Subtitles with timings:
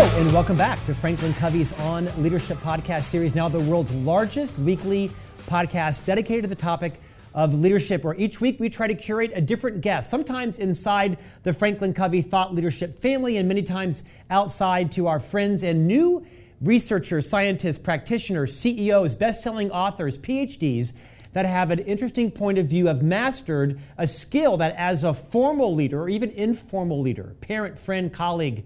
[0.00, 5.10] and welcome back to Franklin Covey's On Leadership podcast series, now the world's largest weekly
[5.44, 6.98] podcast dedicated to the topic
[7.34, 11.52] of leadership, where each week we try to curate a different guest, sometimes inside the
[11.52, 16.24] Franklin Covey Thought Leadership family, and many times outside to our friends and new
[16.62, 20.94] researchers, scientists, practitioners, CEOs, best selling authors, PhDs
[21.34, 25.74] that have an interesting point of view, have mastered a skill that, as a formal
[25.74, 28.64] leader or even informal leader, parent, friend, colleague,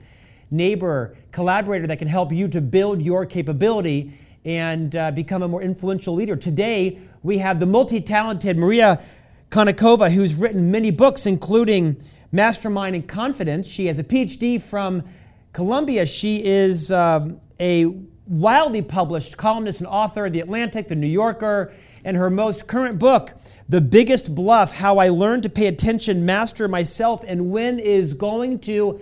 [0.55, 4.13] neighbor, collaborator that can help you to build your capability
[4.45, 6.37] and uh, become a more influential leader.
[6.37, 9.03] Today, we have the multi talented Maria
[9.51, 11.97] Konnikova, who's written many books, including
[12.33, 13.69] Mastermind and Confidence.
[13.69, 15.05] She has a PhD from
[15.53, 16.05] Columbia.
[16.07, 17.87] She is um, a
[18.27, 21.73] wildly published columnist and author of The Atlantic, The New Yorker,
[22.05, 23.33] and her most current book,
[23.69, 28.59] The Biggest Bluff How I Learned to Pay Attention, Master Myself, and Win, is going
[28.61, 29.01] to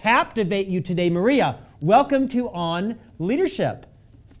[0.00, 1.10] captivate you today.
[1.10, 3.86] Maria, welcome to On Leadership.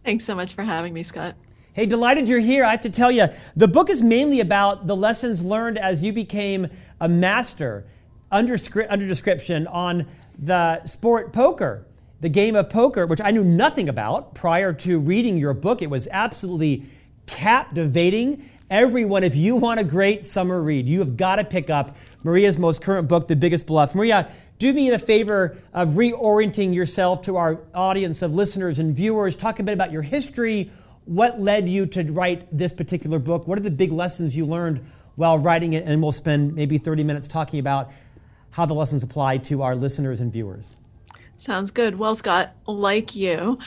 [0.04, 1.36] Thanks so much for having me, Scott.
[1.74, 2.64] Hey, delighted you're here.
[2.64, 6.12] I have to tell you, the book is mainly about the lessons learned as you
[6.12, 6.68] became
[7.00, 7.86] a master
[8.30, 8.56] under,
[8.88, 10.06] under description on
[10.38, 11.86] the sport poker,
[12.20, 15.82] the game of poker, which I knew nothing about prior to reading your book.
[15.82, 16.84] It was absolutely
[17.26, 18.42] captivating.
[18.70, 22.58] Everyone, if you want a great summer read, you have got to pick up Maria's
[22.58, 23.94] most current book, The Biggest Bluff.
[23.94, 24.30] Maria,
[24.62, 29.34] do me the favor of reorienting yourself to our audience of listeners and viewers.
[29.34, 30.70] Talk a bit about your history.
[31.04, 33.48] What led you to write this particular book?
[33.48, 34.80] What are the big lessons you learned
[35.16, 35.82] while writing it?
[35.84, 37.90] And we'll spend maybe 30 minutes talking about
[38.50, 40.78] how the lessons apply to our listeners and viewers.
[41.38, 41.98] Sounds good.
[41.98, 43.58] Well, Scott, like you,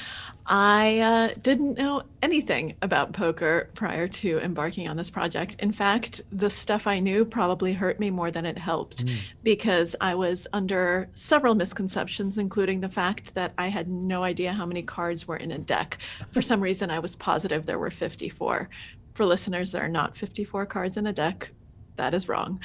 [0.47, 5.55] I uh, didn't know anything about poker prior to embarking on this project.
[5.59, 9.17] In fact, the stuff I knew probably hurt me more than it helped mm.
[9.43, 14.67] because I was under several misconceptions, including the fact that I had no idea how
[14.67, 15.97] many cards were in a deck.
[16.31, 18.69] For some reason, I was positive there were 54.
[19.15, 21.49] For listeners, there are not 54 cards in a deck
[21.97, 22.59] that is wrong.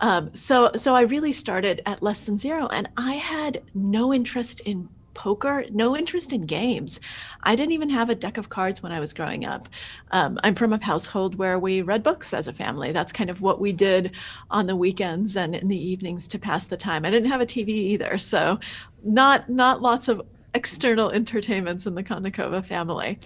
[0.00, 4.60] Um, so so I really started at less than zero, and I had no interest
[4.60, 7.00] in poker, no interest in games.
[7.42, 9.68] I didn't even have a deck of cards when I was growing up.
[10.12, 12.92] Um, I'm from a household where we read books as a family.
[12.92, 14.12] That's kind of what we did
[14.50, 17.04] on the weekends and in the evenings to pass the time.
[17.04, 18.60] I didn't have a TV either, so
[19.02, 20.22] not not lots of
[20.54, 23.18] external entertainments in the Konnikova family.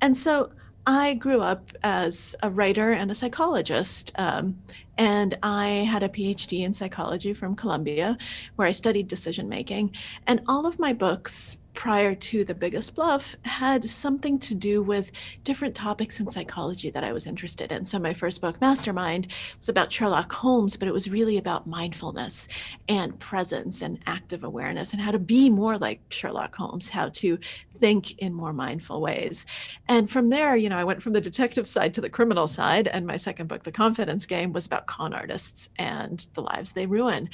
[0.00, 0.50] And so
[0.86, 4.12] I grew up as a writer and a psychologist.
[4.16, 4.58] Um,
[4.98, 8.16] and I had a PhD in psychology from Columbia,
[8.56, 9.94] where I studied decision making.
[10.26, 15.10] And all of my books prior to The Biggest Bluff had something to do with
[15.42, 17.84] different topics in psychology that I was interested in.
[17.84, 19.28] So, my first book, Mastermind,
[19.58, 22.48] was about Sherlock Holmes, but it was really about mindfulness
[22.88, 27.38] and presence and active awareness and how to be more like Sherlock Holmes, how to
[27.78, 29.46] think in more mindful ways.
[29.88, 32.88] And from there, you know, I went from the detective side to the criminal side.
[32.88, 36.86] And my second book, The Confidence Game, was about con artists and the lives they
[36.86, 37.28] ruin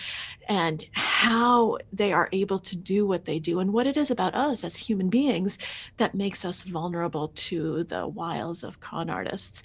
[0.48, 4.34] and how they are able to do what they do and what it is about
[4.34, 5.58] us as human beings
[5.98, 9.62] that makes us vulnerable to the wiles of con artists.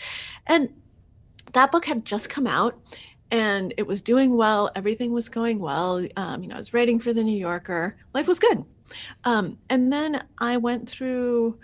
[0.48, 0.70] And
[1.54, 2.80] that book had just come out
[3.32, 4.72] and it was doing well.
[4.76, 6.06] Everything was going well.
[6.16, 7.98] Um, you know, I was writing for the New Yorker.
[8.14, 8.64] Life was good.
[9.24, 11.60] Um, and then I went through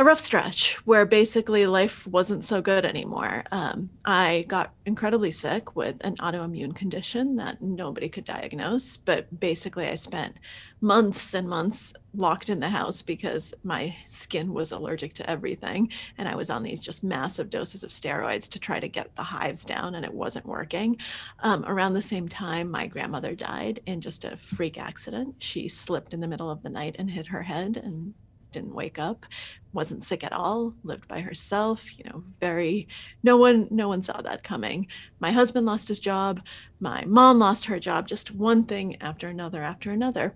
[0.00, 3.44] a rough stretch where basically life wasn't so good anymore.
[3.52, 9.88] Um, I got incredibly sick with an autoimmune condition that nobody could diagnose, but basically
[9.88, 10.38] I spent
[10.80, 15.90] months and months locked in the house because my skin was allergic to everything.
[16.16, 19.22] And I was on these just massive doses of steroids to try to get the
[19.22, 20.96] hives down, and it wasn't working.
[21.40, 25.34] Um, around the same time, my grandmother died in just a freak accident.
[25.40, 28.14] She slipped in the middle of the night and hit her head and
[28.50, 29.26] didn't wake up
[29.72, 32.88] wasn't sick at all lived by herself you know very
[33.22, 34.86] no one no one saw that coming.
[35.18, 36.40] My husband lost his job.
[36.80, 40.34] My mom lost her job just one thing after another after another.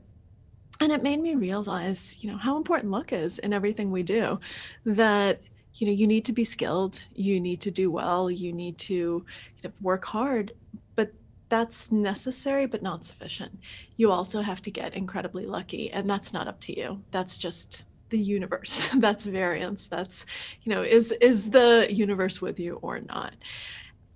[0.80, 4.40] And it made me realize you know how important luck is in everything we do
[4.84, 5.40] that
[5.74, 8.94] you know you need to be skilled you need to do well you need to
[8.94, 9.24] you
[9.64, 10.52] know, work hard
[10.94, 11.12] but
[11.48, 13.58] that's necessary but not sufficient.
[13.96, 17.02] You also have to get incredibly lucky and that's not up to you.
[17.10, 18.88] That's just the universe.
[18.94, 19.88] That's variance.
[19.88, 20.24] That's
[20.62, 23.34] you know is is the universe with you or not?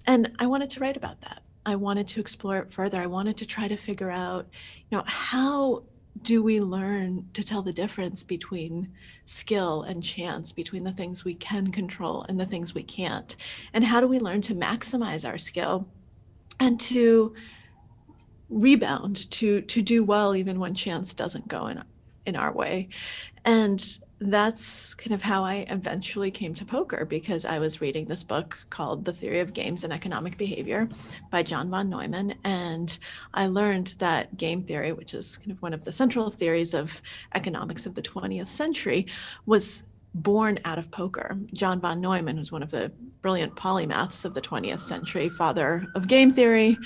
[0.06, 1.42] And i wanted to write about that.
[1.66, 3.00] I wanted to explore it further.
[3.00, 4.46] I wanted to try to figure out
[4.88, 5.82] you know how
[6.22, 8.92] do we learn to tell the difference between
[9.26, 13.34] skill and chance between the things we can control and the things we can't?
[13.72, 15.88] And how do we learn to maximize our skill
[16.60, 17.34] and to
[18.48, 21.82] rebound to to do well even when chance doesn't go in
[22.28, 22.88] in our way.
[23.48, 23.82] And
[24.20, 28.58] that's kind of how I eventually came to poker because I was reading this book
[28.68, 30.86] called The Theory of Games and Economic Behavior
[31.30, 32.34] by John von Neumann.
[32.44, 32.98] And
[33.32, 37.00] I learned that game theory, which is kind of one of the central theories of
[37.34, 39.06] economics of the 20th century,
[39.46, 41.38] was born out of poker.
[41.54, 42.92] John von Neumann was one of the
[43.22, 46.76] brilliant polymaths of the 20th century, father of game theory,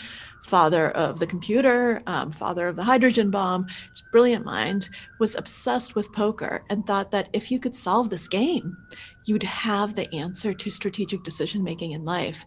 [0.42, 3.66] father of the computer, um, father of the hydrogen bomb,
[4.10, 8.76] brilliant mind, was obsessed with poker and thought that if you could solve this game,
[9.24, 12.44] you'd have the answer to strategic decision making in life.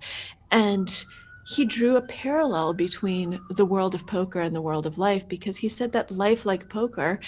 [0.51, 1.05] And
[1.47, 5.57] he drew a parallel between the world of poker and the world of life because
[5.57, 7.19] he said that life, like poker,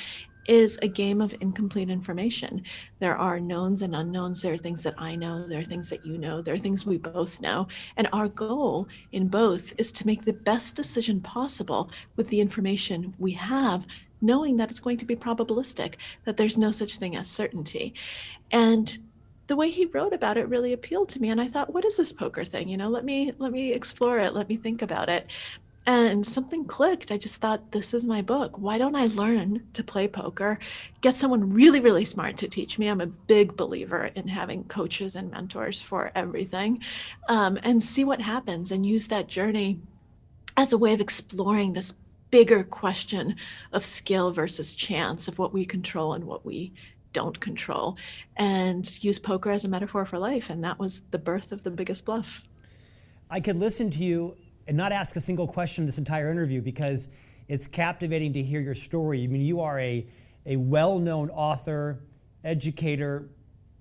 [0.48, 2.64] is a game of incomplete information.
[3.00, 4.42] There are knowns and unknowns.
[4.42, 6.86] There are things that I know, there are things that you know, there are things
[6.86, 7.68] we both know.
[7.98, 13.14] And our goal in both is to make the best decision possible with the information
[13.20, 13.86] we have,
[14.22, 15.96] knowing that it's going to be probabilistic,
[16.26, 17.94] that there's no such thing as certainty.
[18.52, 18.98] And
[19.48, 21.96] the way he wrote about it really appealed to me and i thought what is
[21.96, 25.08] this poker thing you know let me let me explore it let me think about
[25.08, 25.26] it
[25.88, 27.14] and something clicked.
[27.14, 28.58] I just thought, this is my book.
[28.58, 30.60] Why don't I learn to play poker?
[31.00, 32.90] Get someone really, really smart to teach me.
[32.90, 36.84] I'm a big believer in having coaches and mentors for everything
[37.30, 39.80] um, and see what happens and use that journey
[40.58, 41.94] as a way of exploring this
[42.32, 43.38] bigger question
[43.72, 46.74] of skill versus chance, of what we control and what we
[47.14, 47.96] don't control,
[48.36, 50.50] and use poker as a metaphor for life.
[50.50, 52.44] And that was the birth of the biggest bluff.
[53.30, 54.36] I could listen to you
[54.68, 57.10] and not ask a single question this entire interview because
[57.48, 59.24] it's captivating to hear your story.
[59.24, 60.06] I mean, you are a,
[60.46, 62.04] a well known author,
[62.44, 63.30] educator,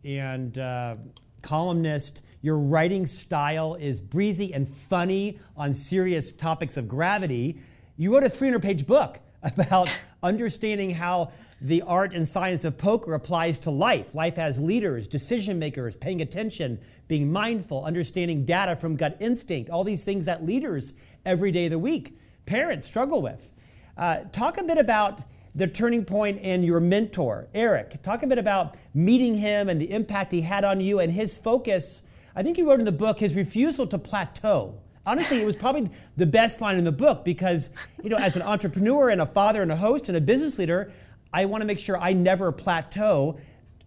[0.04, 0.94] and uh,
[1.42, 2.24] columnist.
[2.42, 7.60] Your writing style is breezy and funny on serious topics of gravity.
[7.96, 9.88] You wrote a 300 page book about
[10.22, 14.14] understanding how the art and science of poker applies to life.
[14.14, 19.84] Life has leaders, decision makers, paying attention, being mindful, understanding data from gut instinct, all
[19.84, 20.92] these things that leaders
[21.24, 23.52] every day of the week, parents struggle with.
[23.96, 25.22] Uh, talk a bit about
[25.54, 28.02] the turning point and your mentor, Erik.
[28.02, 31.38] Talk a bit about meeting him and the impact he had on you and his
[31.38, 32.02] focus.
[32.34, 34.78] I think you wrote in the book his refusal to plateau.
[35.06, 37.70] Honestly, it was probably the best line in the book because,
[38.02, 40.92] you know, as an entrepreneur and a father and a host and a business leader,
[41.32, 43.38] I want to make sure I never plateau.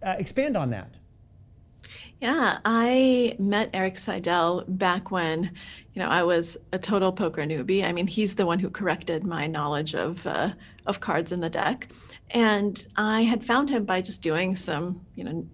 [0.01, 0.95] Uh, expand on that.
[2.21, 5.51] Yeah, I met Erik Seidel back when,
[5.93, 7.85] you know, I was a total poker newbie.
[7.85, 10.51] I mean, he's the one who corrected my knowledge of uh,
[10.85, 11.87] of cards in the deck,
[12.31, 15.45] and I had found him by just doing some, you know,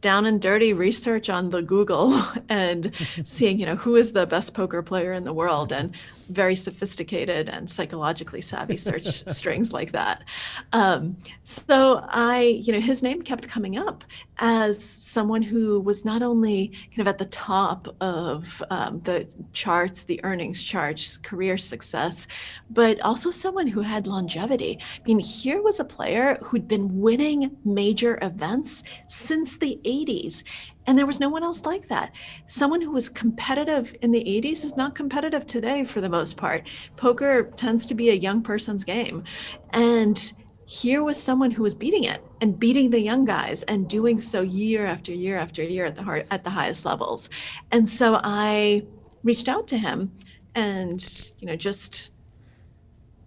[0.00, 2.92] down and dirty research on the Google and
[3.24, 5.94] seeing, you know, who is the best poker player in the world and
[6.30, 10.24] very sophisticated and psychologically savvy search strings like that.
[10.72, 14.04] Um, so I, you know, his name kept coming up
[14.38, 20.04] as someone who was not only kind of at the top of um, the charts,
[20.04, 22.26] the earnings charts, career success,
[22.70, 24.78] but also someone who had longevity.
[24.80, 30.42] I mean, here was a player who'd been winning major events since the 80s.
[30.86, 32.12] And there was no one else like that.
[32.46, 36.66] Someone who was competitive in the 80s is not competitive today for the most part.
[36.96, 39.24] Poker tends to be a young person's game.
[39.70, 40.32] And
[40.66, 44.42] here was someone who was beating it and beating the young guys and doing so
[44.42, 47.28] year after year after year at the heart, at the highest levels.
[47.72, 48.82] And so I
[49.22, 50.12] reached out to him
[50.54, 52.09] and you know just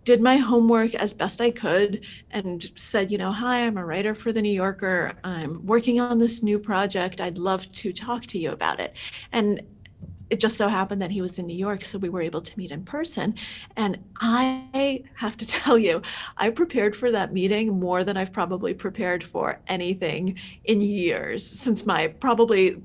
[0.03, 4.13] did my homework as best I could and said, you know, hi, I'm a writer
[4.13, 5.13] for the New Yorker.
[5.23, 7.21] I'm working on this new project.
[7.21, 8.93] I'd love to talk to you about it.
[9.31, 9.61] And
[10.29, 12.57] it just so happened that he was in New York, so we were able to
[12.57, 13.35] meet in person.
[13.77, 16.01] And I have to tell you,
[16.37, 21.85] I prepared for that meeting more than I've probably prepared for anything in years since
[21.85, 22.81] my probably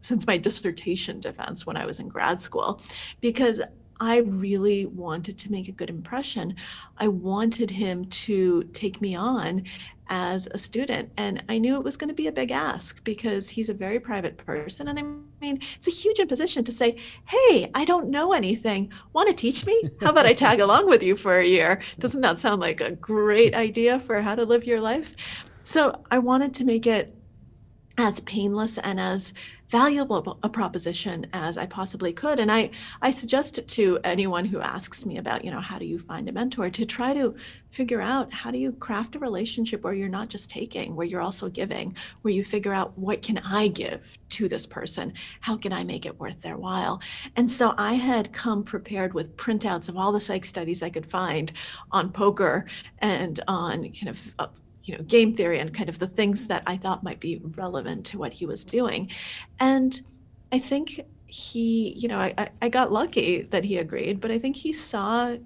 [0.00, 2.80] since my dissertation defense when I was in grad school,
[3.20, 3.60] because
[4.00, 6.56] I really wanted to make a good impression.
[6.98, 9.64] I wanted him to take me on
[10.08, 11.10] as a student.
[11.16, 13.98] And I knew it was going to be a big ask because he's a very
[13.98, 14.88] private person.
[14.88, 15.02] And I
[15.40, 18.92] mean, it's a huge imposition to say, Hey, I don't know anything.
[19.12, 19.90] Want to teach me?
[20.00, 21.82] How about I tag along with you for a year?
[21.98, 25.16] Doesn't that sound like a great idea for how to live your life?
[25.64, 27.12] So I wanted to make it
[27.98, 29.32] as painless and as
[29.70, 32.38] valuable a proposition as I possibly could.
[32.38, 32.70] And I,
[33.02, 36.32] I suggest to anyone who asks me about, you know, how do you find a
[36.32, 37.34] mentor to try to
[37.70, 41.20] figure out how do you craft a relationship where you're not just taking, where you're
[41.20, 45.12] also giving, where you figure out what can I give to this person?
[45.40, 47.00] How can I make it worth their while?
[47.36, 51.06] And so I had come prepared with printouts of all the psych studies I could
[51.06, 51.52] find
[51.90, 52.66] on poker
[52.98, 54.46] and on kind of uh,
[54.86, 58.06] you know game theory and kind of the things that I thought might be relevant
[58.06, 59.10] to what he was doing,
[59.60, 60.00] and
[60.52, 64.56] I think he you know I, I got lucky that he agreed, but I think
[64.56, 65.36] he saw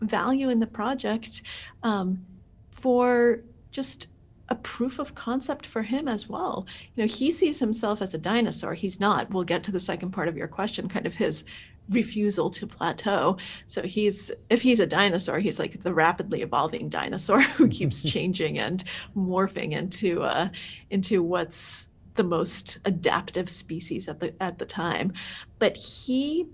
[0.00, 1.42] value in the project
[1.82, 2.24] um,
[2.70, 4.08] for just
[4.50, 6.66] a proof of concept for him as well.
[6.94, 8.74] You know, he sees himself as a dinosaur.
[8.74, 9.30] He's not.
[9.30, 11.44] We'll get to the second part of your question, kind of his
[11.88, 13.36] refusal to plateau.
[13.66, 18.58] So he's if he's a dinosaur, he's like the rapidly evolving dinosaur who keeps changing
[18.58, 18.84] and
[19.16, 20.48] morphing into uh,
[20.90, 25.12] into what's the most adaptive species at the at the time.
[25.58, 26.46] But he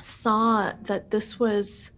[0.00, 1.90] saw that this was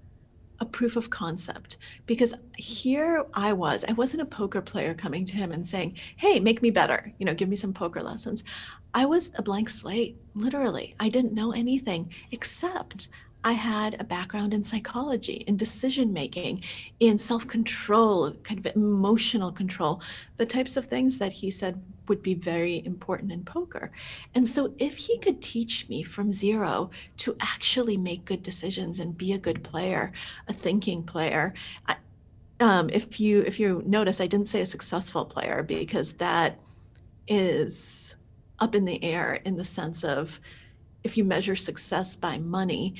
[0.60, 3.84] a proof of concept because here I was.
[3.88, 7.12] I wasn't a poker player coming to him and saying, "Hey, make me better.
[7.18, 8.44] You know, give me some poker lessons."
[8.94, 10.94] I was a blank slate, literally.
[10.98, 13.08] I didn't know anything except
[13.42, 16.62] I had a background in psychology, in decision making,
[16.98, 20.02] in self control, kind of emotional control,
[20.36, 23.92] the types of things that he said would be very important in poker.
[24.34, 29.16] And so, if he could teach me from zero to actually make good decisions and
[29.16, 30.12] be a good player,
[30.48, 31.54] a thinking player,
[31.86, 31.96] I,
[32.60, 36.60] um, if you if you notice, I didn't say a successful player because that
[37.26, 38.09] is
[38.60, 40.40] up in the air in the sense of
[41.02, 42.94] if you measure success by money,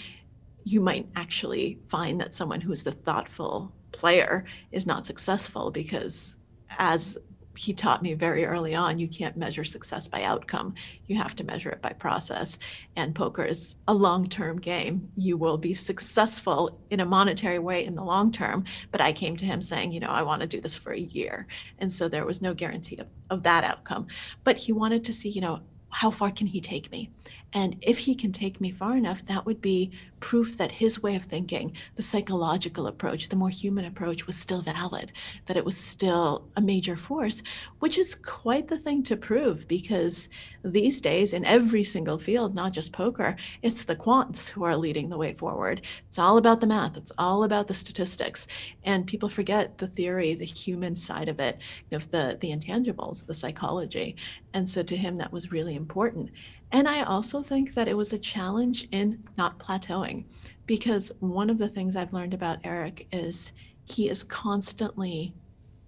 [0.65, 6.39] you might actually find that someone who's the thoughtful player is not successful because
[6.79, 7.19] as
[7.57, 10.75] he taught me very early on you can't measure success by outcome.
[11.07, 12.59] You have to measure it by process.
[12.97, 15.11] And poker is a long-term game.
[15.17, 18.65] You will be successful in a monetary way in the long term.
[18.93, 20.99] But i came to him saying you know i want to do this for a
[20.99, 21.47] year.
[21.79, 24.07] And so there was no guarantee of, of that outcome.
[24.45, 27.11] But he wanted to see you know how far can he take me
[27.53, 29.91] and if he can take me far enough, that would be
[30.21, 34.61] proof that his way of thinking, the psychological approach, the more human approach, was still
[34.61, 35.11] valid,
[35.47, 37.43] that it was still a major force,
[37.81, 40.29] which is quite the thing to prove because
[40.63, 45.09] these days, in every single field, not just poker, it's the quants who are leading
[45.09, 45.81] the way forward.
[46.07, 48.47] It's all about the math, it's all about the statistics.
[48.85, 51.59] And people forget the theory, the human side of it,
[51.91, 54.17] of the, the intangibles, the psychology.
[54.53, 56.31] And so to him, that was really important.
[56.73, 60.25] And I also think that it was a challenge in not plateauing
[60.67, 63.53] because one of the things I've learned about Erik is
[63.85, 65.35] he is constantly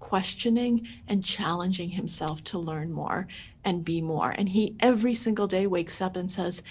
[0.01, 3.29] questioning and challenging himself to learn more
[3.65, 4.33] and be more.
[4.33, 6.62] And he every single day wakes up and says,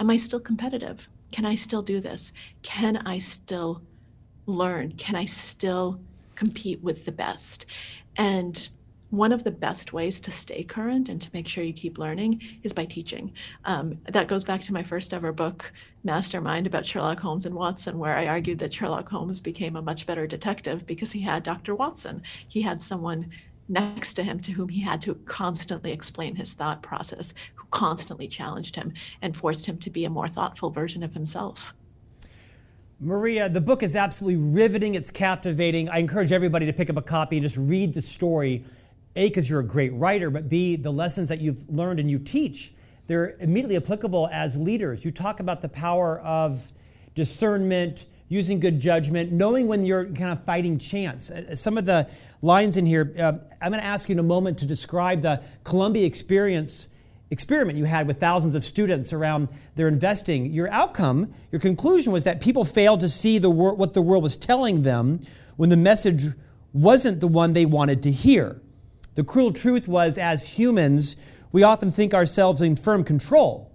[0.00, 1.08] Am I still competitive?
[1.30, 2.32] Can I still do this?
[2.62, 3.82] Can I still
[4.46, 4.92] learn?
[4.92, 6.00] Can I still
[6.34, 7.66] compete with the best?
[8.16, 8.68] And
[9.10, 12.40] one of the best ways to stay current and to make sure you keep learning
[12.62, 13.32] is by teaching.
[13.64, 15.72] Um, that goes back to my first ever book,
[16.04, 20.06] Mastermind, about Sherlock Holmes and Watson, where I argued that Sherlock Holmes became a much
[20.06, 21.74] better detective because he had Dr.
[21.74, 22.22] Watson.
[22.48, 23.30] He had someone
[23.68, 28.28] next to him to whom he had to constantly explain his thought process, who constantly
[28.28, 31.74] challenged him and forced him to be a more thoughtful version of himself.
[33.02, 34.94] Maria, the book is absolutely riveting.
[34.94, 35.88] It's captivating.
[35.88, 38.62] I encourage everybody to pick up a copy and just read the story
[39.16, 42.18] a, because you're a great writer, but B, the lessons that you've learned and you
[42.18, 42.72] teach,
[43.06, 45.04] they're immediately applicable as leaders.
[45.04, 46.70] You talk about the power of
[47.14, 51.30] discernment, using good judgment, knowing when you're kind of fighting chance.
[51.30, 52.08] Uh, some of the
[52.40, 55.42] lines in here, uh, I'm going to ask you in a moment to describe the
[55.64, 56.88] Columbia experience
[57.32, 60.46] experiment you had with thousands of students around their investing.
[60.46, 64.22] Your outcome, your conclusion was that people failed to see the wor- what the world
[64.22, 65.20] was telling them
[65.56, 66.26] when the message
[66.72, 68.59] wasn't the one they wanted to hear.
[69.14, 71.16] The cruel truth was, as humans,
[71.52, 73.72] we often think ourselves in firm control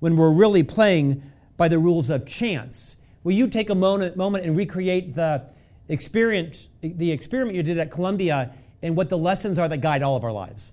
[0.00, 1.22] when we're really playing
[1.56, 2.96] by the rules of chance.
[3.24, 5.50] Will you take a moment, moment and recreate the
[5.88, 10.16] experience, the experiment you did at Columbia and what the lessons are that guide all
[10.16, 10.72] of our lives?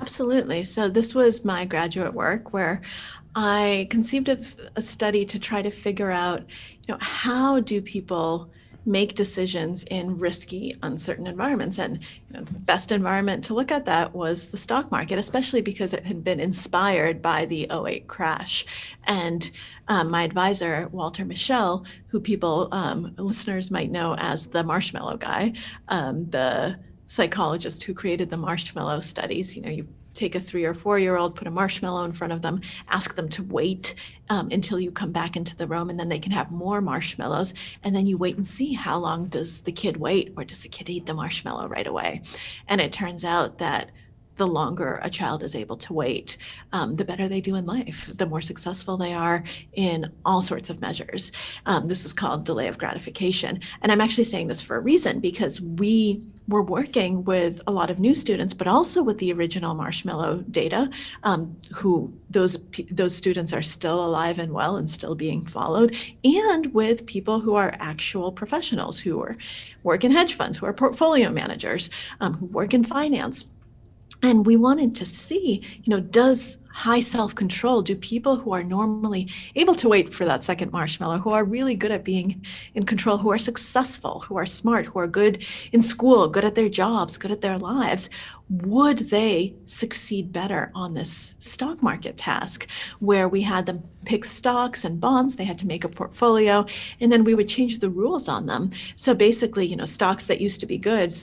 [0.00, 0.64] Absolutely.
[0.64, 2.82] So this was my graduate work where
[3.34, 6.40] I conceived of a study to try to figure out,
[6.86, 8.50] you know, how do people
[8.86, 11.78] make decisions in risky, uncertain environments.
[11.78, 15.60] And you know, the best environment to look at that was the stock market, especially
[15.60, 18.64] because it had been inspired by the 08 crash.
[19.04, 19.50] And
[19.88, 25.52] um, my advisor, Walter Mischel, who people, um, listeners might know as the marshmallow guy,
[25.88, 29.88] um, the psychologist who created the marshmallow studies, you know, you
[30.20, 33.14] take a three or four year old, put a marshmallow in front of them, ask
[33.14, 33.94] them to wait
[34.28, 37.54] um, until you come back into the room, and then they can have more marshmallows.
[37.82, 40.68] And then you wait and see how long does the kid wait, or does the
[40.68, 42.22] kid eat the marshmallow right away?
[42.68, 43.90] And it turns out that
[44.40, 46.38] the longer a child is able to wait,
[46.72, 49.44] um, the better they do in life, the more successful they are
[49.74, 51.30] in all sorts of measures.
[51.66, 53.60] Um, this is called delay of gratification.
[53.82, 57.90] And I'm actually saying this for a reason because we were working with a lot
[57.90, 60.88] of new students, but also with the original Marshmallow data,
[61.22, 62.56] um, who those
[62.90, 65.94] those students are still alive and well and still being followed,
[66.24, 69.36] and with people who are actual professionals who are
[69.82, 73.50] work in hedge funds, who are portfolio managers, um, who work in finance
[74.22, 79.28] and we wanted to see you know does high self-control do people who are normally
[79.56, 83.18] able to wait for that second marshmallow who are really good at being in control
[83.18, 87.16] who are successful who are smart who are good in school good at their jobs
[87.16, 88.08] good at their lives
[88.50, 94.84] would they succeed better on this stock market task where we had them pick stocks
[94.84, 96.66] and bonds they had to make a portfolio
[97.00, 98.70] and then we would change the rules on them.
[98.96, 101.14] So basically you know stocks that used to be good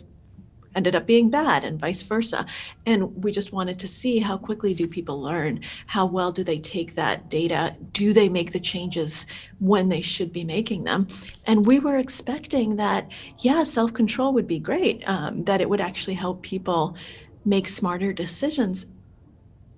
[0.78, 2.46] ended up being bad and vice versa.
[2.86, 5.62] And we just wanted to see how quickly do people learn?
[5.88, 7.76] How well do they take that data?
[7.92, 9.26] Do they make the changes
[9.60, 11.08] when they should be making them?
[11.46, 16.14] And we were expecting that yeah self-control would be great um, that it would actually
[16.14, 16.96] help people
[17.44, 18.86] make smarter decisions.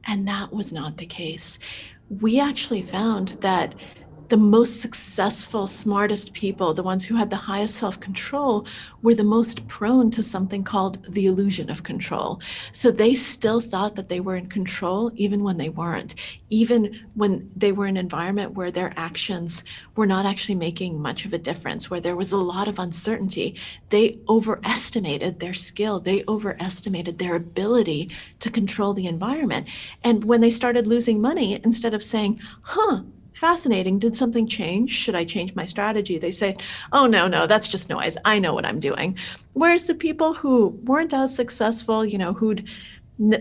[0.05, 1.59] And that was not the case.
[2.09, 3.75] We actually found that
[4.29, 8.65] the most successful, smartest people, the ones who had the highest self control,
[9.01, 12.39] were the most prone to something called the illusion of control.
[12.71, 16.15] So they still thought that they were in control even when they weren't,
[16.49, 19.63] even when they were in an environment where their actions
[19.95, 23.55] were not actually making much of a difference, where there was a lot of uncertainty.
[23.89, 28.09] They overestimated their skill, they overestimated their ability
[28.39, 29.67] to control the environment.
[30.03, 33.01] And when they started losing money, instead of saying, huh,
[33.39, 33.97] fascinating.
[33.97, 34.91] Did something change?
[34.91, 36.17] Should I change my strategy?
[36.17, 36.57] They say,
[36.91, 38.17] oh, no, no, that's just noise.
[38.25, 39.17] I know what I'm doing.
[39.53, 42.67] Whereas the people who weren't as successful, you know, who'd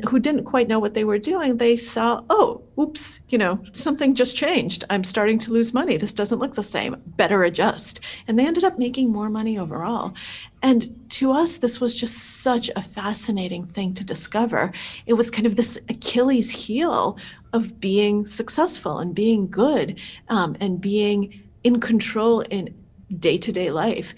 [0.09, 4.13] who didn't quite know what they were doing, they saw, oh, oops, you know, something
[4.13, 4.85] just changed.
[4.91, 5.97] I'm starting to lose money.
[5.97, 6.97] This doesn't look the same.
[7.07, 8.01] Better adjust.
[8.27, 10.15] And they ended up making more money overall.
[10.63, 14.73] And to us, this was just such a fascinating thing to discover.
[15.07, 17.17] It was kind of this Achilles heel
[17.53, 22.75] of being successful and being good um, and being in control in
[23.19, 24.15] day-to-day life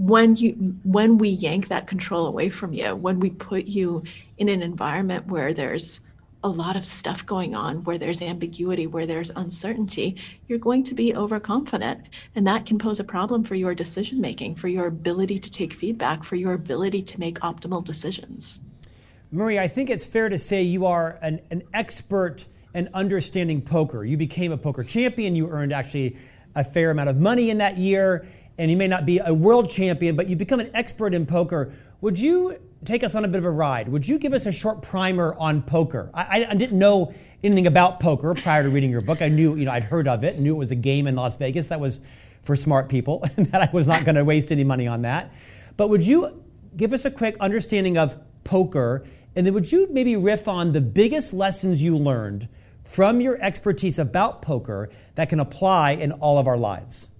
[0.00, 4.02] when you when we yank that control away from you when we put you
[4.38, 6.00] in an environment where there's
[6.42, 10.16] a lot of stuff going on where there's ambiguity where there's uncertainty
[10.48, 12.00] you're going to be overconfident
[12.34, 15.74] and that can pose a problem for your decision making for your ability to take
[15.74, 18.60] feedback for your ability to make optimal decisions
[19.32, 24.04] Marie, I think it's fair to say you are an, an expert in understanding poker.
[24.04, 25.36] You became a poker champion.
[25.36, 26.16] You earned actually
[26.56, 28.26] a fair amount of money in that year.
[28.60, 31.72] And you may not be a world champion, but you become an expert in poker.
[32.02, 33.88] Would you take us on a bit of a ride?
[33.88, 36.10] Would you give us a short primer on poker?
[36.12, 39.22] I, I, didn't know anything about poker prior to reading your book.
[39.22, 41.38] I knew, you know, I'd heard of it, knew it was a game in Las
[41.38, 42.00] Vegas that was
[42.42, 45.32] for smart people, and that I was not going to waste any money on that.
[45.78, 46.44] But would you
[46.76, 49.04] give us a quick understanding of poker
[49.36, 52.48] and then would you maybe riff on the biggest lessons you learned
[52.82, 57.10] from your expertise about poker that can apply in all of our lives?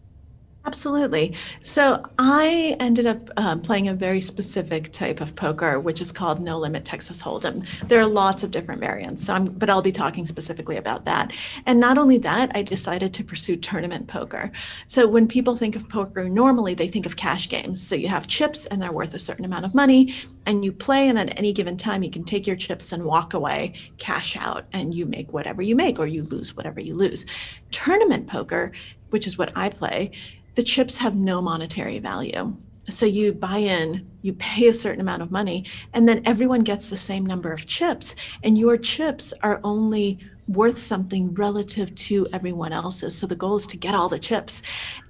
[0.67, 1.35] Absolutely.
[1.63, 6.39] So I ended up um, playing a very specific type of poker, which is called
[6.39, 7.67] No Limit Texas Hold'em.
[7.89, 11.33] There are lots of different variants, so I'm, but I'll be talking specifically about that.
[11.65, 14.53] And not only that, I decided to pursue tournament poker.
[14.87, 17.81] So when people think of poker, normally they think of cash games.
[17.81, 20.15] So you have chips, and they're worth a certain amount of money,
[20.47, 23.35] and you play, and at any given time, you can take your chips and walk
[23.35, 27.27] away, cash out, and you make whatever you make, or you lose whatever you lose.
[27.71, 28.73] Tournament poker,
[29.11, 30.13] which is what I play
[30.55, 32.57] the chips have no monetary value.
[32.89, 36.91] So you buy in, you pay a certain amount of money, and then everyone gets
[36.91, 38.17] the same number of chips.
[38.43, 43.17] And your chips are only worth something relative to everyone else's.
[43.17, 44.63] So the goal is to get all the chips.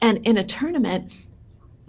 [0.02, 1.14] And in a tournament,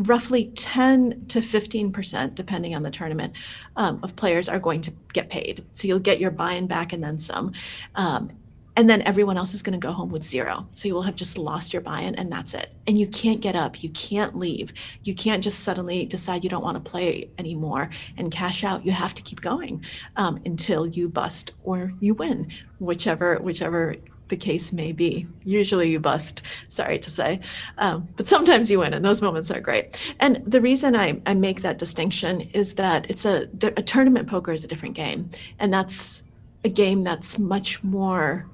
[0.04, 3.34] roughly 10 to 15%, depending on the tournament,
[3.76, 5.64] um, of players are going to get paid.
[5.74, 7.54] So you'll get your buy in back and then some.
[7.96, 8.32] Um,
[8.78, 10.66] and then everyone else is going to go home with zero.
[10.72, 12.74] So you will have just lost your buy in and that's it.
[12.88, 14.74] And you can't get up, you can't leave.
[15.04, 18.86] You can't just suddenly decide you don't want to play anymore and cash out.
[18.86, 19.84] You have to keep going
[20.16, 23.98] um, until you bust or you win, whichever whichever
[24.32, 25.28] the case may be.
[25.44, 27.42] Usually you bust, sorry to say,
[27.78, 30.00] um, but sometimes you win, and those moments are great.
[30.20, 34.54] And the reason I, I make that distinction is that it's a, a tournament poker
[34.54, 36.24] is a different game, and that's
[36.64, 38.48] a game that's much more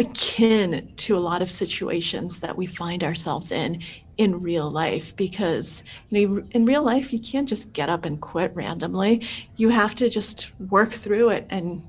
[0.00, 3.80] akin to a lot of situations that we find ourselves in
[4.16, 8.20] in real life because you know in real life you can't just get up and
[8.20, 9.24] quit randomly
[9.56, 11.80] you have to just work through it and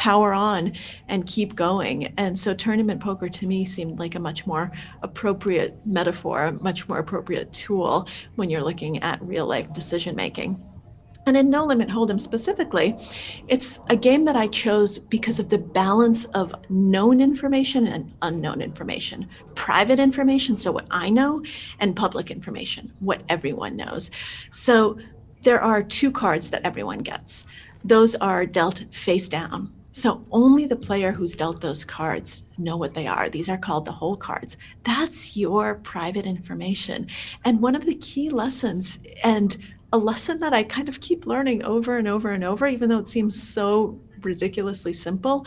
[0.00, 0.72] power on
[1.08, 5.76] and keep going and so tournament poker to me seemed like a much more appropriate
[5.84, 10.58] metaphor a much more appropriate tool when you're looking at real life decision making
[11.26, 12.96] and in No Limit Hold'em specifically,
[13.46, 18.62] it's a game that I chose because of the balance of known information and unknown
[18.62, 21.44] information, private information, so what I know,
[21.78, 24.10] and public information, what everyone knows.
[24.50, 24.98] So
[25.42, 27.46] there are two cards that everyone gets.
[27.84, 29.70] Those are dealt face down.
[29.92, 33.28] So only the player who's dealt those cards know what they are.
[33.28, 34.56] These are called the hole cards.
[34.84, 37.08] That's your private information.
[37.44, 39.56] And one of the key lessons and
[39.92, 42.98] a lesson that I kind of keep learning over and over and over, even though
[42.98, 45.44] it seems so ridiculously simple,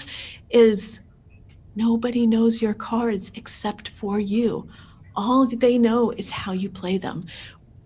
[0.49, 0.99] is
[1.75, 4.67] nobody knows your cards except for you.
[5.15, 7.23] All they know is how you play them,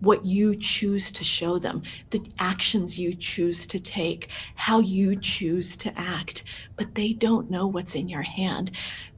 [0.00, 5.76] what you choose to show them, the actions you choose to take, how you choose
[5.76, 6.44] to act,
[6.76, 8.70] but they don't know what's in your hand.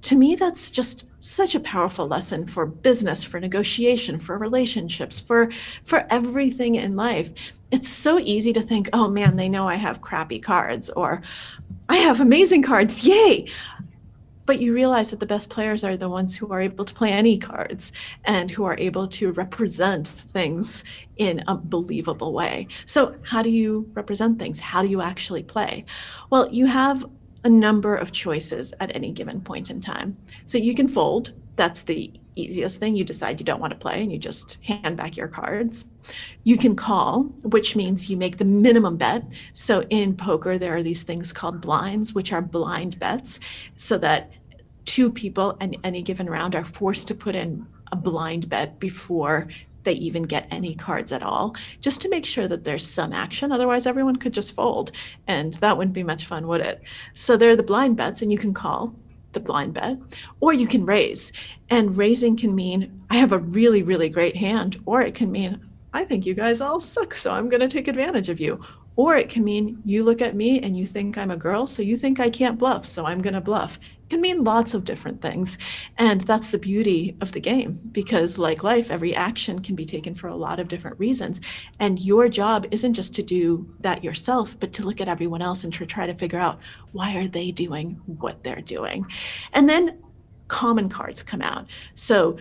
[0.03, 5.51] To me, that's just such a powerful lesson for business, for negotiation, for relationships, for
[5.85, 7.31] for everything in life.
[7.71, 11.21] It's so easy to think, "Oh man, they know I have crappy cards," or
[11.89, 13.07] "I have amazing cards.
[13.07, 13.47] Yay!"
[14.51, 17.13] But you realize that the best players are the ones who are able to play
[17.13, 17.93] any cards
[18.25, 20.83] and who are able to represent things
[21.19, 22.67] in a believable way.
[22.85, 24.59] So, how do you represent things?
[24.59, 25.85] How do you actually play?
[26.31, 27.05] Well, you have
[27.45, 30.17] a number of choices at any given point in time.
[30.47, 31.33] So, you can fold.
[31.55, 32.97] That's the easiest thing.
[32.97, 35.85] You decide you don't want to play and you just hand back your cards.
[36.45, 39.25] You can call, which means you make the minimum bet.
[39.55, 43.41] So in poker, there are these things called blinds, which are blind bets,
[43.77, 44.31] so that
[44.85, 49.49] two people in any given round are forced to put in a blind bet before
[49.83, 53.51] they even get any cards at all, just to make sure that there's some action.
[53.51, 54.93] Otherwise, everyone could just fold,
[55.27, 56.83] and that wouldn't be much fun, would it?
[57.15, 58.95] So there are the blind bets, and you can call
[59.33, 59.97] the blind bet,
[60.41, 61.33] or you can raise.
[61.71, 65.61] And raising can mean I have a really, really great hand, or it can mean
[65.93, 68.63] I think you guys all suck, so I'm going to take advantage of you.
[68.97, 71.83] Or it can mean you look at me and you think I'm a girl, so
[71.83, 73.79] you think I can't bluff, so I'm going to bluff
[74.11, 75.57] can mean lots of different things.
[75.97, 80.15] And that's the beauty of the game because, like life, every action can be taken
[80.15, 81.41] for a lot of different reasons.
[81.79, 85.65] And your job isn't just to do that yourself, but to look at everyone else
[85.65, 86.59] and to try to figure out
[86.93, 89.07] why are they doing what they're doing.
[89.53, 89.99] And then
[90.49, 91.67] common cards come out.
[91.95, 92.37] So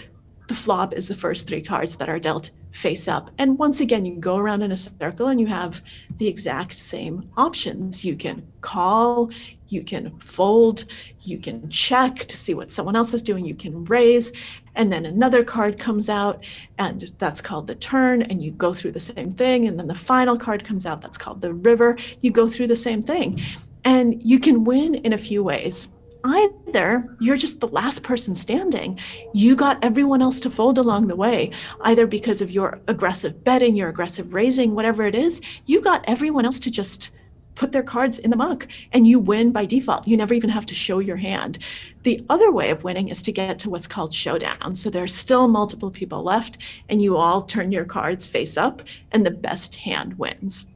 [0.47, 3.31] the flop is the first three cards that are dealt face up.
[3.37, 5.81] And once again, you go around in a circle and you have
[6.17, 8.05] the exact same options.
[8.05, 9.29] You can call,
[9.67, 10.85] you can fold,
[11.21, 14.31] you can check to see what someone else is doing, you can raise,
[14.75, 16.43] and then another card comes out,
[16.77, 19.67] and that's called the turn, and you go through the same thing.
[19.67, 21.97] And then the final card comes out, that's called the river.
[22.21, 23.41] You go through the same thing.
[23.83, 25.89] And you can win in a few ways
[26.23, 28.99] either you're just the last person standing.
[29.33, 31.51] You got everyone else to fold along the way,
[31.81, 35.41] either because of your aggressive betting, your aggressive raising, whatever it is.
[35.65, 37.11] You got everyone else to just
[37.59, 40.07] put their cards in the muck and you win by default.
[40.07, 41.59] You never even have to show your hand.
[42.03, 44.75] The other way of winning is to get to what's called showdown.
[44.75, 49.25] So there's still multiple people left and you all turn your cards face up and
[49.25, 50.67] the best hand wins.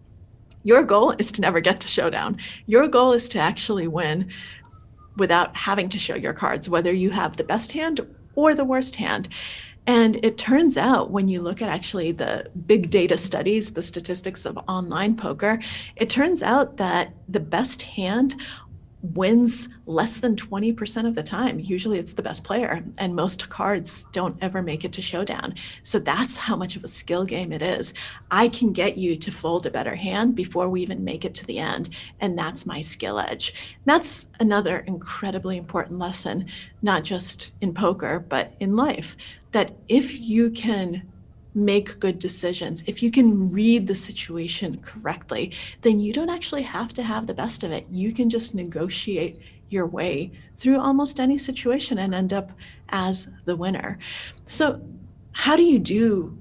[0.63, 2.37] Your goal is to never get to showdown.
[2.67, 4.29] Your goal is to actually win
[5.17, 8.01] without having to show your cards, whether you have the best hand
[8.35, 9.29] or the worst hand.
[9.85, 14.45] And it turns out when you look at actually the big data studies, the statistics
[14.45, 15.59] of online poker,
[15.97, 18.35] it turns out that the best hand
[19.03, 21.59] wins less than 20% of the time.
[21.59, 25.55] Usually it's the best player, and most cards don't ever make it to showdown.
[25.83, 27.93] So that's how much of a skill game it is.
[28.31, 31.45] I can get you to fold a better hand before we even make it to
[31.45, 31.89] the end,
[32.21, 33.77] and that's my skill edge.
[33.85, 36.47] That's another incredibly important lesson,
[36.81, 39.17] not just in poker, but in life,
[39.51, 41.12] that if you can
[41.55, 46.93] make good decisions, if you can read the situation correctly, then you don't actually have
[46.93, 47.85] to have the best of it.
[47.89, 49.39] You can just negotiate
[49.69, 52.51] your way through almost any situation and end up
[52.89, 53.97] as the winner.
[54.47, 54.81] So,
[55.31, 56.37] how do you do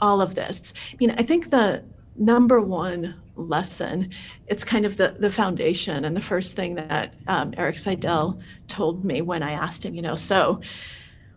[0.00, 0.72] all of this?
[0.92, 1.84] I mean, I think the
[2.16, 4.10] number one lesson
[4.46, 9.04] it's kind of the the foundation and the first thing that um, erik seidel told
[9.04, 10.60] me when i asked him you know so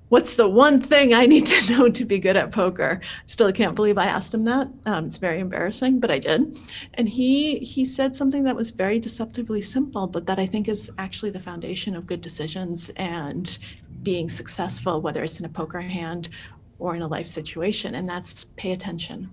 [0.09, 3.01] what's the one thing I need to know to be good at poker?
[3.25, 4.67] Still can't believe I asked him that.
[4.85, 6.59] Um, it's very embarrassing, but I did.
[6.95, 10.91] And he he said something that was very deceptively simple, but that I think is
[10.97, 13.57] actually the foundation of good decisions and
[14.03, 16.29] being successful, whether it's in a poker hand
[16.79, 19.29] or in a life situation, and that's pay attention.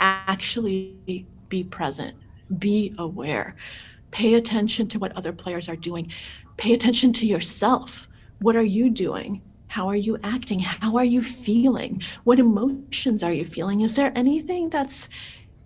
[0.00, 2.14] Actually be present,
[2.58, 3.56] be aware,
[4.10, 6.10] pay attention to what other players are doing,
[6.56, 8.08] pay attention to yourself.
[8.40, 9.42] What are you doing?
[9.70, 10.58] How are you acting?
[10.58, 12.02] How are you feeling?
[12.24, 13.82] What emotions are you feeling?
[13.82, 15.08] Is there anything that's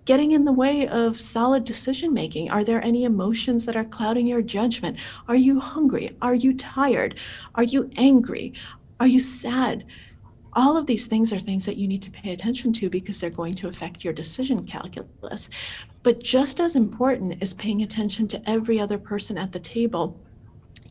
[0.04, 2.50] getting in the way of solid decision making?
[2.50, 4.98] Are there any emotions that are clouding your judgment?
[5.26, 6.10] Are you hungry?
[6.20, 7.14] Are you tired?
[7.54, 8.52] Are you angry?
[9.00, 9.86] Are you sad?
[10.52, 13.30] All of these things are things that you need to pay attention to because they're
[13.30, 15.48] going to affect your decision calculus.
[16.02, 20.20] But just as important is paying attention to every other person at the table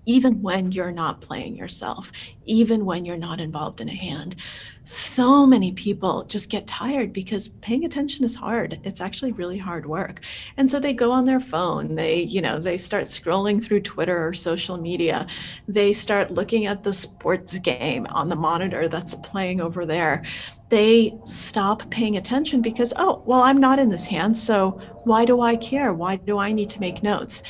[0.05, 2.11] even when you're not playing yourself,
[2.45, 4.35] even when you're not involved in a hand.
[4.83, 8.79] So many people just get tired because paying attention is hard.
[8.83, 10.25] It's actually really hard work.
[10.57, 14.27] And so they go on their phone, they, you know, they start scrolling through Twitter
[14.27, 15.27] or social media.
[15.67, 20.23] They start looking at the sports game on the monitor that's playing over there.
[20.67, 25.39] They stop paying attention because, oh, well, I'm not in this hand, so why do
[25.41, 25.93] I care?
[25.93, 27.43] Why do I need to make notes?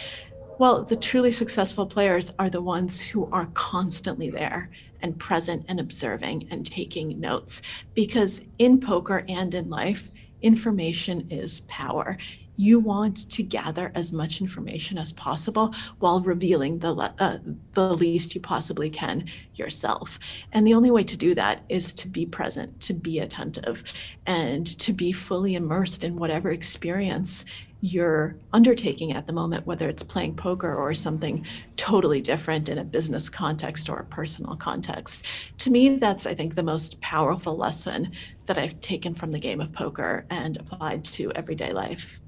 [0.64, 4.70] Well, the truly successful players are the ones who are constantly there
[5.02, 7.62] and present and observing and taking notes
[7.94, 10.10] because in poker and in life,
[10.42, 12.18] information is power.
[12.56, 17.40] You want to gather as much information as possible while revealing the, uh,
[17.74, 20.18] the least you possibly can yourself.
[20.54, 23.84] And the only way to do that is to be present, to be attentive,
[24.26, 27.44] and to be fully immersed in whatever experience
[27.84, 32.84] you're undertaking at the moment, whether it's playing poker or something totally different in a
[32.86, 35.26] business context or a personal context.
[35.58, 38.14] To me, that's, I think, the most powerful lesson
[38.46, 42.22] that I've taken from the game of poker and applied to everyday life.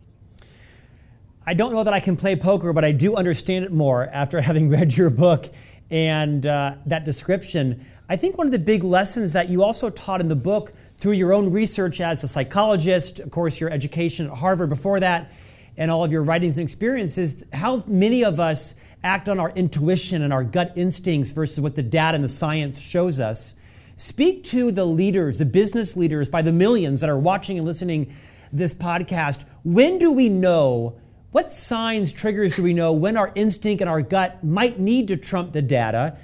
[1.46, 4.42] I don't know that I can play poker, but I do understand it more after
[4.42, 5.46] having read your book
[5.90, 7.86] and uh, that description.
[8.10, 11.14] I think one of the big lessons that you also taught in the book through
[11.14, 15.32] your own research as a psychologist, of course, your education at Harvard before that,
[15.78, 20.22] and all of your writings and experiences, how many of us act on our intuition
[20.22, 23.56] and our gut instincts versus what the data and the science shows us.
[23.98, 28.14] Speak to the leaders, the business leaders by the millions that are watching and listening
[28.52, 29.46] this podcast.
[29.64, 31.00] When do we know?
[31.32, 35.18] What signs, triggers do we know when our instinct and our gut might need to
[35.18, 36.18] trump the data?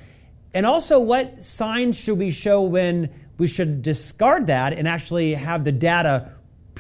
[0.54, 5.64] And also, what signs should we show when we should discard that and actually have
[5.64, 6.32] the data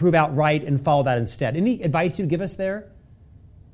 [0.01, 1.55] prove out right and follow that instead.
[1.55, 2.91] Any advice you'd give us there?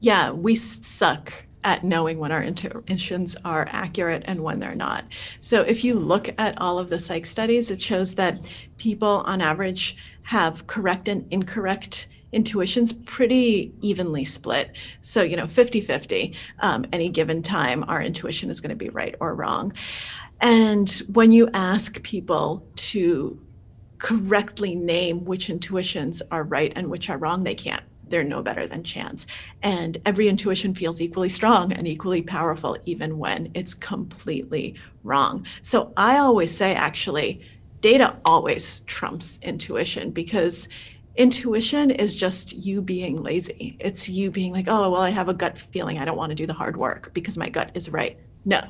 [0.01, 1.31] Yeah, we suck
[1.63, 5.05] at knowing when our intuitions are accurate and when they're not.
[5.39, 9.41] So if you look at all of the psych studies, it shows that people on
[9.41, 14.75] average have correct and incorrect intuitions pretty evenly split.
[15.01, 18.89] So, you know, 50 50, um, any given time, our intuition is going to be
[18.89, 19.71] right or wrong.
[20.41, 23.39] And when you ask people to
[23.99, 27.83] correctly name which intuitions are right and which are wrong, they can't.
[28.09, 29.27] They're no better than chance.
[29.63, 35.45] And every intuition feels equally strong and equally powerful, even when it's completely wrong.
[35.61, 37.41] So I always say, actually,
[37.81, 40.67] data always trumps intuition because
[41.15, 43.75] intuition is just you being lazy.
[43.79, 46.35] It's you being like, oh, well, I have a gut feeling I don't want to
[46.35, 48.17] do the hard work because my gut is right.
[48.47, 48.61] No.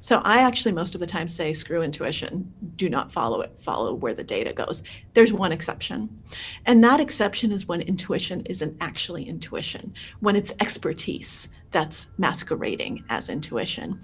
[0.00, 3.92] So I actually most of the time say screw intuition, do not follow it, follow
[3.92, 4.82] where the data goes.
[5.12, 6.22] There's one exception.
[6.64, 13.28] And that exception is when intuition isn't actually intuition, when it's expertise that's masquerading as
[13.28, 14.00] intuition.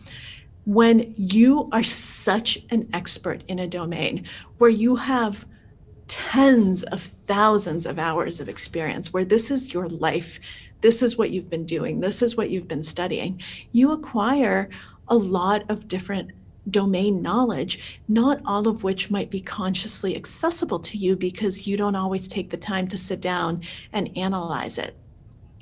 [0.66, 5.46] When you are such an expert in a domain where you have
[6.08, 10.38] tens of thousands of hours of experience, where this is your life,
[10.82, 13.40] this is what you've been doing, this is what you've been studying,
[13.70, 14.68] you acquire
[15.08, 16.32] a lot of different
[16.70, 21.96] domain knowledge, not all of which might be consciously accessible to you because you don't
[21.96, 23.62] always take the time to sit down
[23.92, 24.96] and analyze it.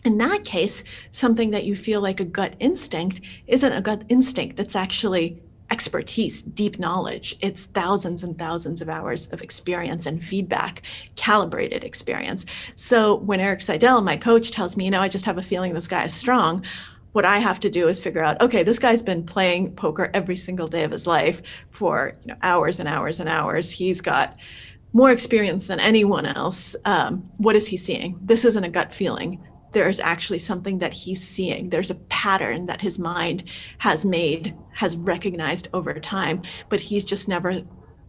[0.05, 4.57] In that case, something that you feel like a gut instinct isn't a gut instinct,
[4.57, 7.37] that's actually expertise, deep knowledge.
[7.41, 10.83] It's thousands and thousands of hours of experience and feedback,
[11.17, 12.45] calibrated experience.
[12.77, 15.75] So when Erik Seidel, my coach, tells me, you know, I just have a feeling
[15.75, 16.65] this guy is strong,
[17.13, 20.37] what I have to do is figure out, okay, this guy's been playing poker every
[20.37, 23.71] single day of his life for you know, hours and hours and hours.
[23.71, 24.37] He's got
[24.93, 26.77] more experience than anyone else.
[26.85, 28.19] Um, what is he seeing?
[28.23, 29.45] This isn't a gut feeling.
[29.73, 31.71] There's actually something that he's seeing.
[31.71, 33.45] There's a pattern that his mind
[33.79, 37.63] has made, has recognized over time, but he's just never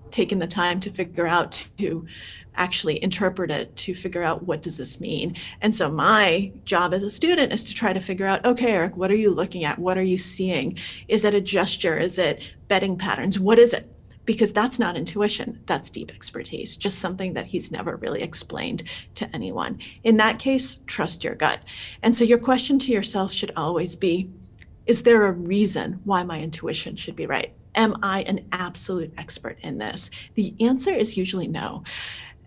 [0.10, 2.06] taken the time to figure out to
[2.56, 7.04] actually interpret it to figure out what does this mean and so my job as
[7.04, 9.80] a student is to try to figure out okay erik what are you looking at
[9.80, 13.92] what are you seeing is it a gesture is it betting patterns what is it
[14.26, 18.84] because that's not intuition, that's deep expertise, just something that he's never really explained
[19.16, 19.80] to anyone.
[20.04, 21.60] In that case, trust your gut.
[22.04, 24.30] And so your question to yourself should always be
[24.86, 27.54] Is there a reason why my intuition should be right?
[27.76, 30.10] Am I an absolute expert in this?
[30.34, 31.84] The answer is usually no.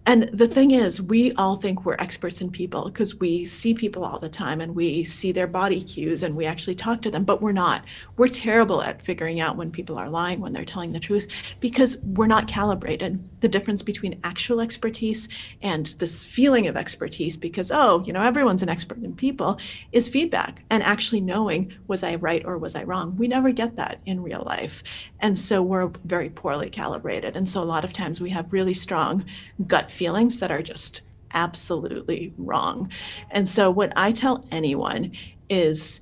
[0.06, 4.04] And the thing is, we all think we're experts in people because we see people
[4.04, 7.24] all the time and we see their body cues and we actually talk to them,
[7.24, 7.84] but we're not.
[8.18, 12.02] We're terrible at figuring out when people are lying, when they're telling the truth, because
[12.04, 13.22] we're not calibrated.
[13.44, 15.28] The difference between actual expertise
[15.60, 19.58] and this feeling of expertise, because, oh, you know, everyone's an expert in people,
[19.92, 23.14] is feedback and actually knowing, was I right or was I wrong?
[23.18, 24.82] We never get that in real life.
[25.20, 27.36] And so we're very poorly calibrated.
[27.36, 29.26] And so a lot of times we have really strong
[29.66, 31.02] gut feelings that are just
[31.34, 32.90] absolutely wrong.
[33.30, 35.12] And so, what I tell anyone
[35.50, 36.00] is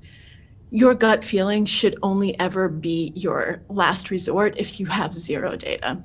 [0.71, 6.05] your gut feeling should only ever be your last resort if you have zero data.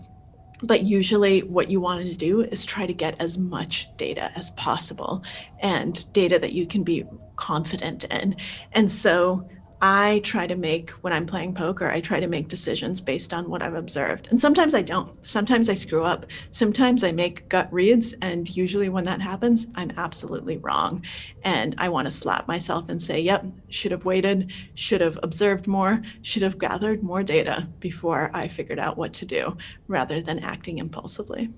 [0.63, 4.51] But usually, what you want to do is try to get as much data as
[4.51, 5.23] possible
[5.59, 8.35] and data that you can be confident in.
[8.73, 9.47] And so,
[9.81, 13.47] I try to make, when I'm playing poker, I try to make decisions based on
[13.47, 14.27] what I've observed.
[14.31, 15.13] And sometimes I don't.
[15.25, 16.25] Sometimes I screw up.
[16.49, 18.13] Sometimes I make gut reads.
[18.23, 21.03] And usually when that happens, I'm absolutely wrong.
[21.43, 25.67] And I want to slap myself and say, yep, should have waited, should have observed
[25.67, 30.39] more, should have gathered more data before I figured out what to do rather than
[30.39, 31.49] acting impulsively.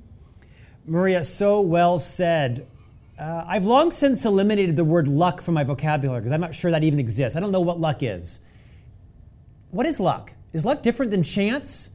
[0.86, 2.68] Maria, so well said.
[3.20, 6.72] Uh, I've long since eliminated the word luck from my vocabulary because I'm not sure
[6.72, 7.36] that even exists.
[7.36, 8.40] I don't know what luck is.
[9.72, 10.34] What is luck?
[10.54, 11.92] Is luck different than chance?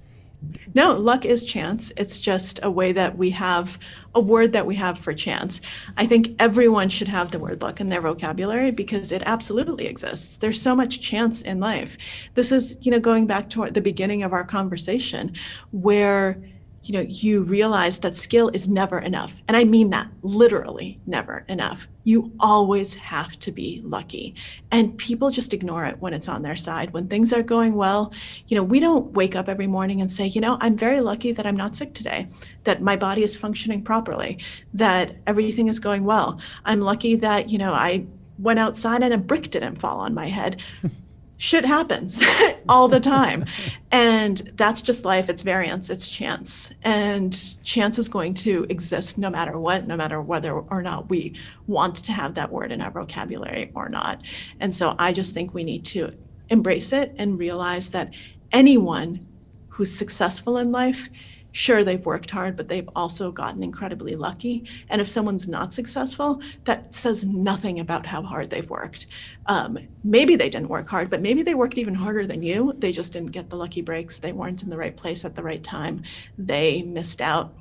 [0.75, 1.91] No, luck is chance.
[1.97, 3.79] It's just a way that we have
[4.15, 5.63] a word that we have for chance.
[5.97, 10.37] I think everyone should have the word luck in their vocabulary because it absolutely exists.
[10.37, 11.97] There's so much chance in life.
[12.35, 15.33] This is, you know, going back to the beginning of our conversation
[15.71, 16.39] where
[16.85, 19.41] you know you realize that skill is never enough.
[19.49, 21.89] And i mean that literally never enough.
[22.05, 24.35] You always have to be lucky.
[24.71, 26.93] And people just ignore it when it's on their side.
[26.93, 28.13] When things are going well
[28.49, 31.33] you know we don't wake up every morning and say you know i'm very lucky
[31.33, 32.29] that i'm not sick today
[32.65, 34.39] that my body is functioning properly
[34.73, 36.41] that everything is going well.
[36.65, 38.05] I'm lucky that you know i
[38.39, 40.61] went outside and a brick didn't fall on my head
[41.37, 42.23] shit happens
[42.69, 43.45] all the time.
[43.91, 45.29] And that's just life.
[45.29, 46.73] It's variance, it's chance.
[46.83, 51.35] And chance is going to exist no matter what, no matter whether or not we
[51.67, 54.23] want to have that word in our vocabulary or not.
[54.61, 56.11] And so I just think we need to
[56.51, 58.13] embrace it and realize that
[58.53, 59.27] anyone
[59.69, 61.09] who's successful in life
[61.55, 64.69] sure they've worked hard but they've also gotten incredibly lucky.
[64.91, 69.07] And if someone's not successful that says nothing about how hard they've worked.
[69.47, 72.73] Um, maybe they didn't work hard but maybe they worked even harder than you.
[72.77, 74.19] They just didn't get the lucky breaks.
[74.19, 76.03] They weren't in the right place at the right time.
[76.37, 77.55] They missed out.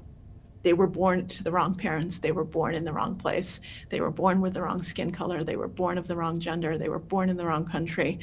[0.64, 2.18] They were born to the wrong parents.
[2.18, 3.60] They were born in the wrong place.
[3.90, 5.44] They were born with the wrong skin color.
[5.44, 6.80] They were born of the wrong gender.
[6.80, 8.20] They were born in the wrong country.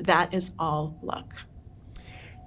[0.00, 1.32] That is all luck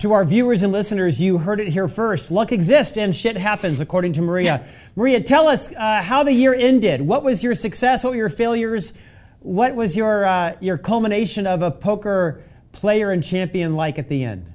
[0.03, 2.29] to our viewers and listeners, you heard it here first.
[2.29, 4.67] Luck exists and shit happens, according to Maria.
[4.97, 6.99] Maria, tell us uh, how the year ended.
[6.99, 8.03] What was your success?
[8.03, 8.91] What were your failures?
[9.39, 14.25] What was your, uh, your culmination of a poker player and champion like at the
[14.25, 14.51] end?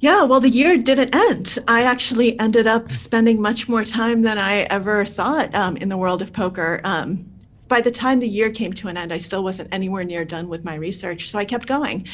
[0.00, 1.58] Yeah, well, the year didn't end.
[1.66, 5.96] I actually ended up spending much more time than I ever thought um, in the
[5.96, 6.82] world of poker.
[6.84, 7.31] Um,
[7.72, 10.50] by the time the year came to an end, I still wasn't anywhere near done
[10.50, 11.30] with my research.
[11.30, 12.06] So I kept going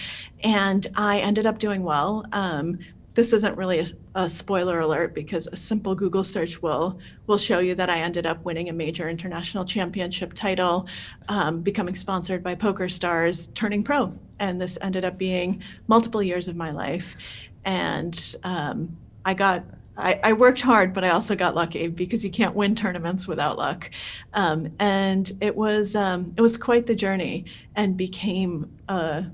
[0.45, 2.25] and I ended up doing well.
[2.31, 2.79] Um,
[3.15, 7.59] this isn't really a, a, spoiler alert because a simple Google search will will show
[7.59, 10.87] you that I ended up winning a major international championship title,
[11.29, 16.55] um, becoming sponsored by PokerStars, turning pro, and this ended up being multiple years of
[16.55, 17.17] my life.
[17.65, 19.65] And um, I got
[19.99, 23.59] I, I, worked hard, but I also got lucky because you can't win tournaments without
[23.59, 23.91] luck.
[24.33, 29.27] Um, and it was um, it was quite the journey, and became a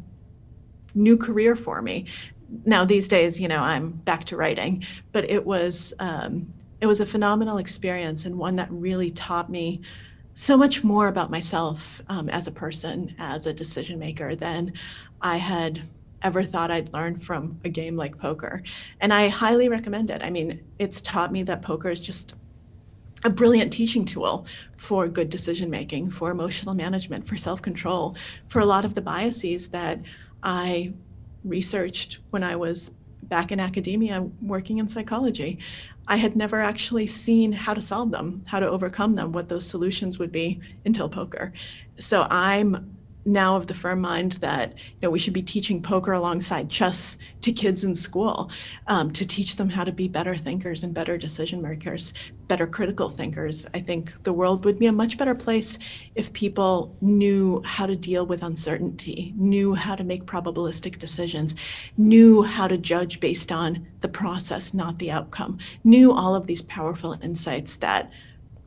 [0.94, 2.06] new career for me.
[2.64, 7.00] Now these days, you know, I'm back to writing, but it was um, it was
[7.00, 9.82] a phenomenal experience and one that really taught me
[10.34, 14.72] so much more about myself um, as a person, as a decision maker than
[15.20, 15.82] I had
[16.24, 18.62] ever thought I'd learn from a game like poker.
[19.00, 20.22] And I highly recommend it.
[20.22, 22.34] I mean, it's taught me that poker is just
[23.24, 24.46] a brilliant teaching tool
[24.76, 28.16] for good decision making, for emotional management, for self control,
[28.48, 30.00] for a lot of the biases that
[30.42, 30.92] I
[31.44, 35.58] researched when I was back in academia working in psychology.
[36.06, 39.66] I had never actually seen how to solve them, how to overcome them, what those
[39.66, 41.52] solutions would be until poker.
[41.98, 42.93] So I'm
[43.24, 47.16] now of the firm mind that you know we should be teaching poker alongside chess
[47.40, 48.50] to kids in school
[48.86, 52.12] um, to teach them how to be better thinkers and better decision makers
[52.46, 53.66] better critical thinkers.
[53.72, 55.78] I think the world would be a much better place
[56.14, 61.54] if people knew how to deal with uncertainty knew how to make probabilistic decisions
[61.96, 66.62] knew how to judge based on the process not the outcome knew all of these
[66.62, 68.10] powerful insights that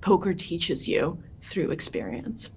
[0.01, 2.49] poker teaches you through experience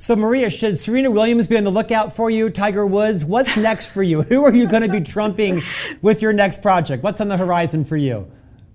[0.00, 2.48] so, Maria, should Serena Williams be on the lookout for you?
[2.48, 3.22] Tiger Woods?
[3.22, 4.22] What's next for you?
[4.22, 5.60] Who are you going to be trumping
[6.00, 7.02] with your next project?
[7.02, 8.26] What's on the horizon for you?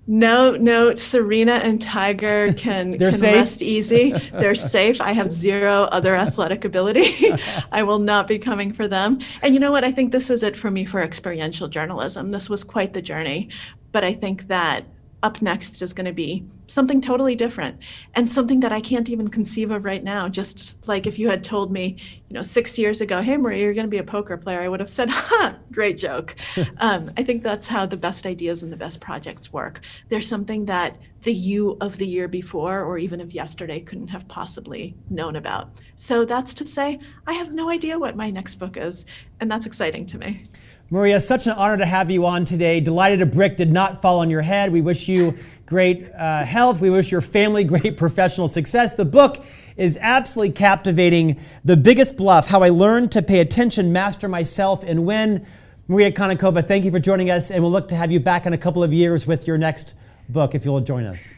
[0.05, 3.35] No, no, Serena and Tiger can, They're can safe?
[3.37, 4.11] rest easy.
[4.33, 5.01] They're safe.
[5.01, 7.31] I have zero other athletic ability.
[7.71, 9.19] I will not be coming for them.
[9.41, 9.83] And you know what?
[9.83, 12.29] I think this is it for me for experiential journalism.
[12.29, 13.49] This was quite the journey.
[13.91, 14.85] But I think that
[15.25, 17.79] up next is going to be something totally different
[18.13, 20.29] and something that I can't even conceive of right now.
[20.29, 21.97] Just like if you had told me,
[22.29, 24.69] you know, six years ago, hey, Maria, you're going to be a poker player, I
[24.69, 26.35] would have said, ha, great joke.
[26.77, 29.81] um, I think that's how the best ideas and the best projects work.
[30.09, 34.27] There's something that the you of the year before or even of yesterday couldn't have
[34.27, 35.71] possibly known about.
[35.95, 39.07] So that's to say, I have no idea what my next book is,
[39.39, 40.45] and that's exciting to me.
[40.91, 42.79] Maria, such an honor to have you on today.
[42.79, 44.71] Delighted a brick did not fall on your head.
[44.71, 46.79] We wish you great uh, health.
[46.79, 48.93] We wish your family great professional success.
[48.93, 49.43] The book
[49.77, 51.39] is absolutely captivating.
[51.63, 55.45] The Biggest Bluff How I Learned to Pay Attention, Master Myself, and Win.
[55.87, 58.53] Maria Konnikova, thank you for joining us, and we'll look to have you back in
[58.53, 59.95] a couple of years with your next
[60.29, 61.35] book if you'll join us.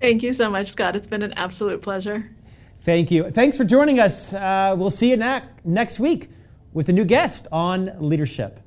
[0.00, 0.96] Thank you so much, Scott.
[0.96, 2.30] It's been an absolute pleasure.
[2.80, 3.30] Thank you.
[3.30, 4.34] Thanks for joining us.
[4.34, 6.28] Uh, we'll see you na- next week
[6.72, 8.58] with a new guest on leadership.